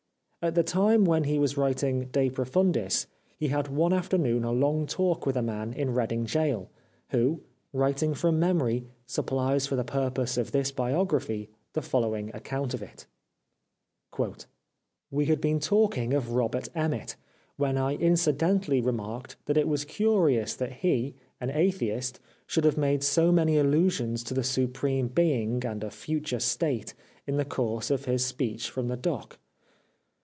At 0.43 0.55
the 0.55 0.63
time 0.63 1.05
when 1.05 1.25
he 1.25 1.37
was 1.37 1.55
writing" 1.55 2.05
De 2.13 2.27
Profundis" 2.27 3.05
he 3.37 3.49
had 3.49 3.67
one 3.67 3.93
after 3.93 4.17
noon 4.17 4.43
a 4.43 4.51
long 4.51 4.87
talk 4.87 5.23
with 5.23 5.37
a 5.37 5.43
man 5.43 5.71
in 5.71 5.93
Reading 5.93 6.23
Gaol, 6.23 6.71
who, 7.11 7.41
writing 7.71 8.15
from 8.15 8.39
memory, 8.39 8.87
supplies 9.05 9.67
for 9.67 9.75
the 9.75 9.83
purpose 9.83 10.37
of 10.37 10.51
this 10.51 10.71
biography 10.71 11.51
the 11.73 11.83
following 11.83 12.31
account 12.33 12.73
of 12.73 12.81
it:—" 12.81 13.05
We 15.11 15.25
had 15.27 15.41
been 15.41 15.59
talking 15.59 16.11
of 16.15 16.31
Robert 16.31 16.69
Emmet, 16.73 17.15
when 17.57 17.77
I 17.77 17.93
incidentally 17.97 18.81
remarked 18.81 19.35
that 19.45 19.57
it 19.57 19.67
was 19.67 19.85
curious 19.85 20.55
that 20.55 20.71
he 20.71 21.13
an 21.39 21.51
atheist 21.51 22.19
should 22.47 22.63
have 22.63 22.79
made 22.79 23.03
so 23.03 23.31
many 23.31 23.59
allusions 23.59 24.23
to 24.23 24.33
the 24.33 24.43
Supreme 24.43 25.07
Being 25.09 25.63
and 25.63 25.83
a 25.83 25.91
future 25.91 26.39
state 26.39 26.95
in 27.27 27.37
the 27.37 27.45
course 27.45 27.91
of 27.91 28.05
his 28.05 28.25
speech 28.25 28.71
from 28.71 28.87
the 28.87 28.97
dock. 28.97 29.37